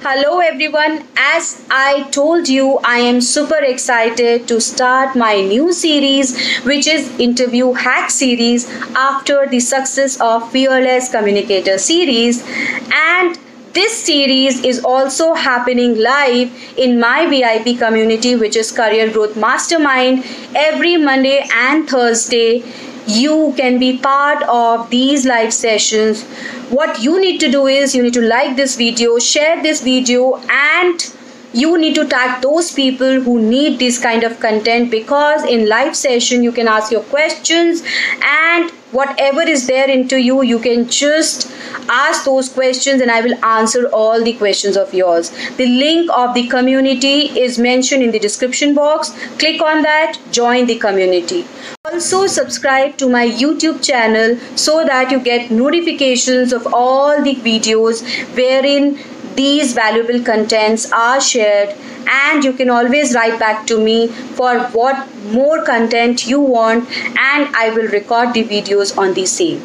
Hello 0.00 0.38
everyone, 0.38 1.04
as 1.16 1.62
I 1.70 2.08
told 2.12 2.48
you, 2.48 2.78
I 2.82 2.98
am 2.98 3.20
super 3.20 3.58
excited 3.58 4.48
to 4.48 4.58
start 4.58 5.14
my 5.14 5.42
new 5.42 5.72
series, 5.72 6.60
which 6.60 6.86
is 6.86 7.10
Interview 7.18 7.72
Hack 7.74 8.08
series 8.10 8.70
after 8.96 9.46
the 9.46 9.60
success 9.60 10.18
of 10.20 10.50
Fearless 10.50 11.10
Communicator 11.10 11.76
series. 11.76 12.42
And 12.90 13.38
this 13.74 14.02
series 14.02 14.64
is 14.64 14.82
also 14.82 15.34
happening 15.34 15.98
live 15.98 16.50
in 16.78 16.98
my 16.98 17.26
VIP 17.26 17.78
community, 17.78 18.34
which 18.34 18.56
is 18.56 18.72
Career 18.72 19.12
Growth 19.12 19.36
Mastermind, 19.36 20.24
every 20.54 20.96
Monday 20.96 21.46
and 21.52 21.86
Thursday 21.86 22.64
you 23.08 23.54
can 23.56 23.78
be 23.78 23.96
part 23.98 24.42
of 24.44 24.90
these 24.90 25.24
live 25.24 25.52
sessions. 25.52 26.24
What 26.68 27.02
you 27.02 27.20
need 27.20 27.38
to 27.40 27.50
do 27.50 27.66
is 27.66 27.94
you 27.94 28.02
need 28.02 28.14
to 28.14 28.20
like 28.22 28.56
this 28.56 28.76
video 28.76 29.18
share 29.18 29.62
this 29.62 29.80
video 29.82 30.36
and 30.50 31.14
you 31.54 31.78
need 31.78 31.94
to 31.94 32.06
tag 32.06 32.42
those 32.42 32.72
people 32.72 33.20
who 33.20 33.40
need 33.40 33.78
this 33.78 33.98
kind 33.98 34.22
of 34.22 34.38
content 34.38 34.90
because 34.90 35.44
in 35.44 35.66
live 35.66 35.96
session 35.96 36.42
you 36.42 36.52
can 36.52 36.68
ask 36.68 36.92
your 36.92 37.00
questions 37.04 37.82
and 38.22 38.70
whatever 38.92 39.40
is 39.40 39.66
there 39.66 39.88
into 39.88 40.20
you 40.20 40.42
you 40.42 40.58
can 40.58 40.86
just 40.88 41.50
ask 41.88 42.26
those 42.26 42.50
questions 42.50 43.00
and 43.00 43.10
i 43.10 43.22
will 43.22 43.44
answer 43.44 43.86
all 43.88 44.22
the 44.22 44.34
questions 44.34 44.76
of 44.76 44.92
yours. 44.92 45.30
The 45.56 45.66
link 45.66 46.10
of 46.14 46.34
the 46.34 46.46
community 46.48 47.40
is 47.40 47.58
mentioned 47.58 48.02
in 48.02 48.10
the 48.10 48.18
description 48.18 48.74
box. 48.74 49.10
Click 49.38 49.62
on 49.62 49.82
that 49.82 50.18
join 50.30 50.66
the 50.66 50.78
community 50.78 51.46
also 51.92 52.26
subscribe 52.26 52.96
to 53.00 53.08
my 53.08 53.26
youtube 53.42 53.82
channel 53.82 54.32
so 54.62 54.72
that 54.88 55.10
you 55.10 55.18
get 55.28 55.50
notifications 55.50 56.52
of 56.52 56.66
all 56.78 57.22
the 57.22 57.34
videos 57.46 58.02
wherein 58.40 58.98
these 59.36 59.72
valuable 59.72 60.20
contents 60.24 60.90
are 60.92 61.20
shared 61.20 61.74
and 62.16 62.44
you 62.44 62.52
can 62.52 62.68
always 62.68 63.14
write 63.14 63.38
back 63.38 63.66
to 63.66 63.78
me 63.78 64.08
for 64.40 64.58
what 64.78 65.08
more 65.36 65.64
content 65.64 66.26
you 66.26 66.40
want 66.40 66.84
and 67.30 67.56
I 67.62 67.70
will 67.74 67.88
record 67.88 68.34
the 68.34 68.44
videos 68.44 68.96
on 68.98 69.14
the 69.14 69.26
same. 69.26 69.62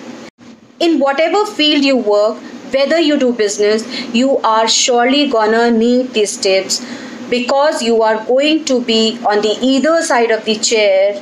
In 0.79 0.99
whatever 0.99 1.45
field 1.45 1.83
you 1.83 1.97
work, 1.97 2.37
whether 2.71 2.99
you 2.99 3.17
do 3.17 3.33
business, 3.33 3.87
you 4.13 4.37
are 4.39 4.67
surely 4.67 5.27
gonna 5.27 5.71
need 5.71 6.13
these 6.13 6.37
tips 6.37 6.85
because 7.29 7.81
you 7.81 8.01
are 8.03 8.23
going 8.25 8.65
to 8.65 8.81
be 8.81 9.17
on 9.25 9.41
the 9.41 9.57
either 9.61 10.01
side 10.03 10.29
of 10.29 10.45
the 10.45 10.55
chair 10.55 11.21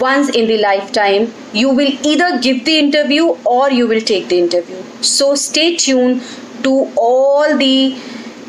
once 0.00 0.28
in 0.30 0.46
the 0.48 0.58
lifetime 0.58 1.32
you 1.52 1.70
will 1.70 1.92
either 2.12 2.38
give 2.40 2.64
the 2.64 2.78
interview 2.78 3.26
or 3.44 3.70
you 3.70 3.86
will 3.86 4.00
take 4.00 4.28
the 4.28 4.38
interview 4.38 4.82
so 5.00 5.34
stay 5.34 5.76
tuned 5.76 6.22
to 6.62 6.92
all 6.96 7.56
the 7.56 7.96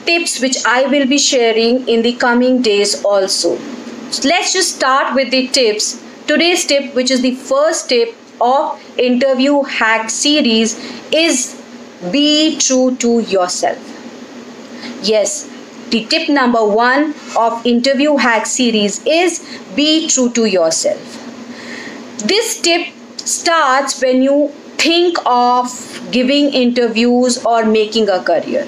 tips 0.08 0.40
which 0.42 0.58
I 0.66 0.86
will 0.88 1.06
be 1.06 1.18
sharing 1.18 1.88
in 1.88 2.02
the 2.02 2.14
coming 2.14 2.62
days 2.62 3.04
also. 3.04 3.58
So 4.10 4.30
let's 4.30 4.54
just 4.54 4.76
start 4.76 5.14
with 5.14 5.32
the 5.32 5.48
tips. 5.50 6.02
Today's 6.28 6.66
tip, 6.66 6.96
which 6.96 7.12
is 7.12 7.22
the 7.22 7.36
first 7.36 7.90
tip 7.90 8.16
of 8.40 8.82
interview 8.98 9.64
hack 9.64 10.10
series, 10.10 10.80
is 11.12 11.62
be 12.12 12.58
true 12.58 12.96
to 12.98 13.20
yourself. 13.20 13.78
Yes, 15.04 15.50
the 15.90 16.06
tip 16.06 16.30
number 16.30 16.64
one 16.64 17.14
of 17.38 17.66
interview 17.66 18.16
hack 18.18 18.46
series 18.46 19.06
is 19.06 19.40
be 19.76 20.08
true 20.08 20.30
to 20.32 20.46
yourself. 20.46 21.27
This 22.26 22.60
tip 22.60 22.88
starts 23.18 24.02
when 24.02 24.24
you 24.24 24.50
think 24.78 25.18
of 25.26 25.70
giving 26.12 26.52
interviews 26.52 27.44
or 27.46 27.64
making 27.66 28.10
a 28.10 28.24
career. 28.24 28.68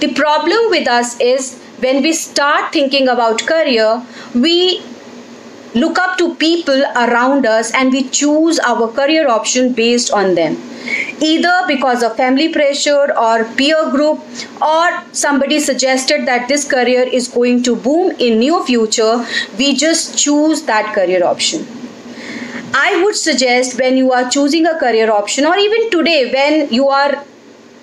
The 0.00 0.12
problem 0.14 0.70
with 0.70 0.88
us 0.88 1.18
is 1.20 1.60
when 1.78 2.02
we 2.02 2.12
start 2.12 2.72
thinking 2.72 3.08
about 3.08 3.46
career, 3.46 4.02
we 4.34 4.82
look 5.74 5.98
up 5.98 6.18
to 6.18 6.34
people 6.34 6.82
around 6.96 7.46
us 7.46 7.72
and 7.74 7.92
we 7.92 8.08
choose 8.08 8.58
our 8.58 8.88
career 8.88 9.28
option 9.28 9.72
based 9.72 10.10
on 10.12 10.34
them 10.34 10.56
either 11.20 11.62
because 11.68 12.02
of 12.02 12.16
family 12.16 12.48
pressure 12.48 13.16
or 13.16 13.44
peer 13.54 13.88
group 13.90 14.18
or 14.60 15.02
somebody 15.12 15.60
suggested 15.60 16.26
that 16.26 16.48
this 16.48 16.68
career 16.68 17.02
is 17.02 17.28
going 17.28 17.62
to 17.62 17.76
boom 17.76 18.10
in 18.18 18.40
near 18.40 18.60
future 18.64 19.24
we 19.58 19.76
just 19.76 20.18
choose 20.18 20.62
that 20.62 20.92
career 20.92 21.24
option 21.24 21.64
I 22.72 23.02
would 23.02 23.16
suggest 23.16 23.78
when 23.78 23.96
you 23.96 24.12
are 24.12 24.30
choosing 24.30 24.66
a 24.66 24.78
career 24.78 25.10
option, 25.10 25.44
or 25.44 25.56
even 25.56 25.90
today 25.90 26.30
when 26.32 26.72
you 26.72 26.88
are 26.88 27.24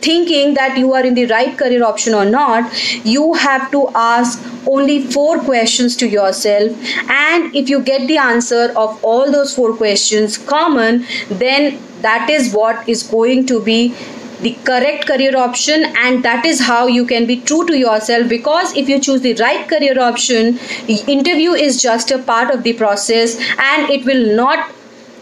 thinking 0.01 0.53
that 0.53 0.77
you 0.77 0.93
are 0.93 1.05
in 1.05 1.15
the 1.15 1.25
right 1.25 1.57
career 1.57 1.83
option 1.83 2.13
or 2.13 2.25
not, 2.25 2.71
you 3.05 3.33
have 3.33 3.69
to 3.71 3.87
ask 3.95 4.41
only 4.67 5.03
four 5.03 5.39
questions 5.39 5.95
to 5.97 6.07
yourself. 6.07 6.71
And 7.09 7.55
if 7.55 7.69
you 7.69 7.81
get 7.81 8.07
the 8.07 8.17
answer 8.17 8.71
of 8.75 9.03
all 9.03 9.31
those 9.31 9.55
four 9.55 9.75
questions 9.75 10.37
common, 10.37 11.05
then 11.29 11.79
that 12.01 12.29
is 12.29 12.53
what 12.53 12.87
is 12.87 13.03
going 13.03 13.47
to 13.47 13.61
be 13.61 13.95
the 14.41 14.53
correct 14.63 15.07
career 15.07 15.35
option 15.35 15.83
and 15.97 16.23
that 16.23 16.45
is 16.45 16.59
how 16.59 16.85
you 16.85 17.05
can 17.07 17.25
be 17.25 17.41
true 17.41 17.65
to 17.65 17.75
yourself 17.75 18.29
because 18.29 18.75
if 18.77 18.87
you 18.87 18.99
choose 18.99 19.21
the 19.21 19.33
right 19.35 19.67
career 19.67 19.99
option 19.99 20.59
interview 20.87 21.53
is 21.53 21.81
just 21.81 22.11
a 22.11 22.19
part 22.19 22.53
of 22.53 22.61
the 22.61 22.73
process 22.73 23.35
and 23.57 23.89
it 23.89 24.05
will 24.05 24.35
not 24.35 24.71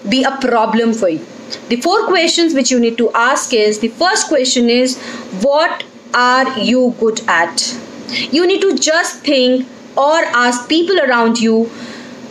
be 0.10 0.24
a 0.24 0.38
problem 0.38 0.94
for 0.94 1.10
you. 1.10 1.26
The 1.70 1.82
four 1.82 2.06
questions 2.08 2.54
which 2.54 2.72
you 2.72 2.80
need 2.80 2.98
to 2.98 3.12
ask 3.14 3.54
is 3.54 3.80
the 3.80 3.90
first 3.90 4.28
question 4.28 4.70
is 4.70 4.98
what 5.42 5.84
are 6.14 6.60
you 6.60 6.96
good 7.00 7.22
at? 7.28 7.78
You 8.32 8.48
need 8.48 8.62
to 8.62 8.78
just 8.78 9.22
think 9.22 9.68
or 9.98 10.26
ask 10.44 10.68
people 10.68 11.00
around 11.00 11.40
you 11.40 11.66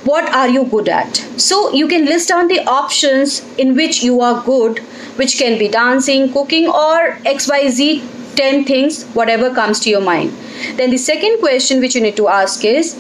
what 0.05 0.29
are 0.35 0.49
you 0.49 0.65
good 0.65 0.89
at? 0.89 1.17
So 1.39 1.73
you 1.73 1.89
can 1.89 2.05
list 2.05 2.29
down 2.29 2.49
the 2.49 2.61
options 2.67 3.41
in 3.57 3.75
which 3.75 4.03
you 4.03 4.21
are 4.21 4.43
good 4.45 4.81
which 5.17 5.39
can 5.39 5.59
be 5.59 5.69
dancing 5.69 6.33
cooking 6.33 6.67
or 6.67 7.17
xyz 7.25 8.37
10 8.37 8.65
things 8.65 9.05
whatever 9.15 9.55
comes 9.55 9.81
to 9.81 9.91
your 9.91 10.01
mind. 10.01 10.31
Then 10.77 10.91
the 10.91 10.99
second 10.99 11.39
question 11.39 11.81
which 11.81 11.95
you 11.95 12.01
need 12.01 12.17
to 12.17 12.29
ask 12.29 12.65
is 12.65 12.95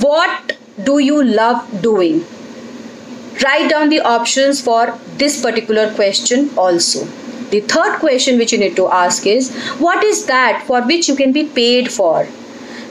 what 0.00 0.56
do 0.84 1.00
you 1.00 1.22
love 1.22 1.82
doing 1.82 2.24
Write 3.42 3.70
down 3.70 3.88
the 3.88 4.00
options 4.00 4.60
for 4.60 4.98
this 5.16 5.40
particular 5.40 5.92
question 5.94 6.50
also. 6.58 7.06
The 7.50 7.60
third 7.60 7.98
question 7.98 8.38
which 8.38 8.52
you 8.52 8.58
need 8.58 8.76
to 8.76 8.88
ask 8.88 9.26
is 9.26 9.50
what 9.78 10.04
is 10.04 10.26
that 10.26 10.64
for 10.66 10.82
which 10.82 11.08
you 11.08 11.16
can 11.16 11.32
be 11.32 11.44
paid 11.46 11.90
for? 11.90 12.28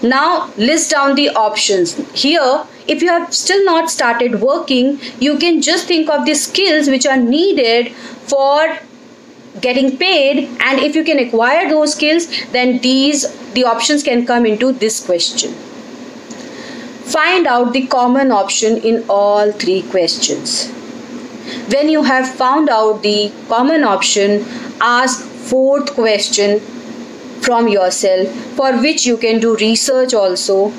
Now 0.02 0.52
list 0.58 0.92
down 0.92 1.16
the 1.16 1.30
options. 1.30 1.96
Here, 2.20 2.66
if 2.88 3.02
you 3.02 3.10
have 3.10 3.34
still 3.34 3.64
not 3.64 3.92
started 3.92 4.42
working, 4.42 5.00
you 5.20 5.38
can 5.38 5.62
just 5.62 5.88
think 5.88 6.10
of 6.10 6.26
the 6.26 6.34
skills 6.34 6.88
which 6.88 7.06
are 7.06 7.18
needed 7.18 7.92
for 7.94 8.80
getting 9.62 9.98
paid 9.98 10.50
and 10.62 10.80
if 10.80 10.96
you 10.96 11.04
can 11.04 11.20
acquire 11.20 11.70
those 11.70 11.94
skills 11.94 12.28
then 12.52 12.78
these 12.80 13.26
the 13.54 13.64
options 13.64 14.04
can 14.04 14.26
come 14.26 14.46
into 14.46 14.72
this 14.72 15.06
question 15.06 15.54
Find 17.12 17.48
out 17.48 17.74
the 17.74 17.88
common 17.88 18.32
option 18.32 18.78
in 18.78 19.04
all 19.10 19.52
three 19.52 19.82
questions. 19.82 20.70
When 21.74 21.90
you 21.90 22.04
have 22.04 22.30
found 22.36 22.70
out 22.70 23.02
the 23.02 23.32
common 23.48 23.84
option, 23.84 24.46
ask 24.80 25.24
fourth 25.24 25.94
question 25.94 26.60
from 27.42 27.68
yourself 27.68 28.30
for 28.56 28.74
which 28.82 29.06
you 29.08 29.18
can 29.18 29.40
do 29.40 29.56
research 29.58 30.14
also. 30.14 30.72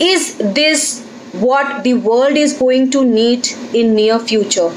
Is 0.00 0.36
this 0.38 1.04
what 1.32 1.84
the 1.84 1.94
world 1.94 2.36
is 2.36 2.54
going 2.54 2.90
to 2.90 3.04
need 3.04 3.48
in 3.72 3.94
near 3.94 4.18
future? 4.18 4.72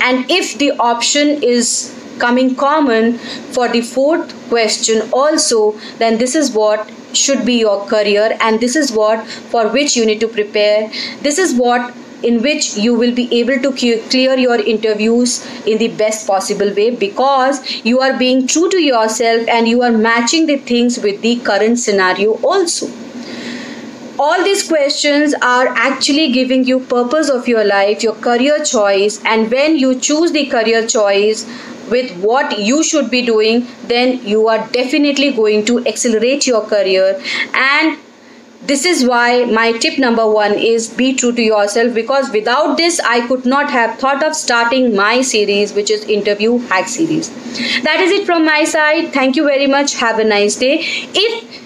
And 0.00 0.30
if 0.30 0.56
the 0.58 0.72
option 0.78 1.42
is 1.42 1.92
coming 2.18 2.54
common 2.54 3.18
for 3.56 3.68
the 3.68 3.80
fourth 3.80 4.34
question 4.48 5.08
also, 5.12 5.78
then 5.98 6.18
this 6.18 6.34
is 6.34 6.50
what 6.52 6.90
should 7.12 7.44
be 7.44 7.58
your 7.58 7.86
career 7.86 8.36
and 8.40 8.60
this 8.60 8.76
is 8.76 8.92
what 8.92 9.26
for 9.26 9.68
which 9.68 9.96
you 9.96 10.04
need 10.06 10.20
to 10.20 10.28
prepare. 10.28 10.90
This 11.22 11.38
is 11.38 11.54
what 11.54 11.94
in 12.22 12.42
which 12.42 12.76
you 12.76 12.94
will 12.94 13.14
be 13.14 13.28
able 13.38 13.58
to 13.60 13.72
clear 14.10 14.36
your 14.36 14.58
interviews 14.60 15.46
in 15.66 15.78
the 15.78 15.88
best 15.88 16.26
possible 16.26 16.72
way 16.74 16.90
because 16.90 17.60
you 17.84 18.00
are 18.00 18.18
being 18.18 18.46
true 18.46 18.68
to 18.70 18.82
yourself 18.82 19.46
and 19.48 19.68
you 19.68 19.82
are 19.82 19.92
matching 19.92 20.46
the 20.46 20.56
things 20.56 20.98
with 20.98 21.20
the 21.20 21.36
current 21.40 21.78
scenario 21.78 22.34
also. 22.42 22.90
All 24.18 24.42
these 24.42 24.66
questions 24.66 25.34
are 25.42 25.68
actually 25.68 26.32
giving 26.32 26.64
you 26.64 26.80
purpose 26.80 27.28
of 27.28 27.46
your 27.46 27.64
life 27.64 28.02
your 28.02 28.14
career 28.14 28.64
choice 28.64 29.20
and 29.24 29.50
when 29.50 29.76
you 29.76 29.94
choose 30.00 30.32
the 30.32 30.46
career 30.46 30.86
choice 30.86 31.44
with 31.90 32.16
what 32.22 32.58
you 32.58 32.82
should 32.82 33.10
be 33.10 33.24
doing 33.24 33.66
then 33.84 34.18
you 34.26 34.48
are 34.48 34.66
definitely 34.68 35.32
going 35.32 35.64
to 35.66 35.86
accelerate 35.86 36.46
your 36.46 36.62
career. 36.62 37.20
And 37.54 37.98
this 38.62 38.84
is 38.84 39.04
why 39.06 39.44
my 39.44 39.72
tip 39.72 39.98
number 39.98 40.28
one 40.28 40.52
is 40.54 40.88
be 40.88 41.14
true 41.14 41.32
to 41.32 41.42
yourself 41.42 41.94
because 41.94 42.30
without 42.30 42.76
this 42.76 42.98
i 43.10 43.26
could 43.28 43.44
not 43.44 43.70
have 43.70 43.98
thought 44.00 44.24
of 44.28 44.34
starting 44.34 44.94
my 44.96 45.20
series 45.20 45.74
which 45.74 45.90
is 45.90 46.02
interview 46.04 46.58
hack 46.72 46.88
series. 46.88 47.30
That 47.82 48.00
is 48.00 48.10
it 48.10 48.26
from 48.26 48.44
my 48.44 48.64
side. 48.64 49.12
Thank 49.12 49.36
you 49.36 49.44
very 49.44 49.66
much. 49.66 49.94
Have 49.94 50.18
a 50.18 50.24
nice 50.24 50.56
day. 50.56 50.80
If 50.82 51.62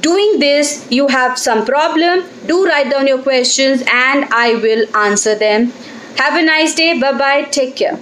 doing 0.00 0.38
this 0.40 0.86
you 0.90 1.08
have 1.08 1.38
some 1.38 1.64
problem 1.64 2.24
do 2.46 2.66
write 2.66 2.90
down 2.90 3.06
your 3.06 3.22
questions 3.22 3.82
and 3.82 4.24
i 4.32 4.54
will 4.54 4.84
answer 4.96 5.34
them. 5.34 5.72
Have 6.16 6.34
a 6.34 6.42
nice 6.42 6.74
day. 6.74 6.98
Bye 6.98 7.12
bye 7.12 7.42
take 7.42 7.76
care 7.76 8.00